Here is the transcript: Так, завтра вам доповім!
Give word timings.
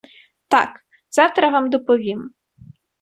Так, 0.51 0.79
завтра 1.09 1.49
вам 1.49 1.69
доповім! 1.69 2.29